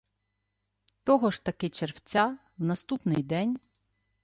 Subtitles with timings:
[1.03, 3.59] Того ж таки червця, в наступний день